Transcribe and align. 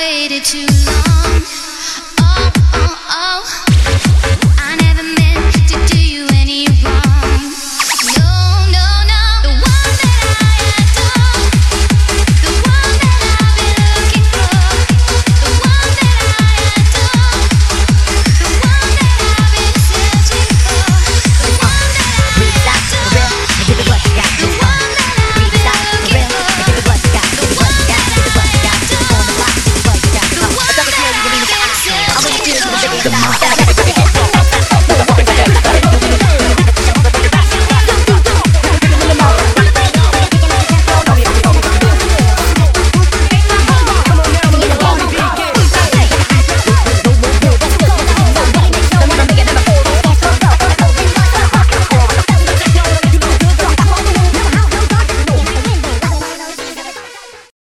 waited 0.00 0.44
too 0.44 0.66
long. 0.86 1.69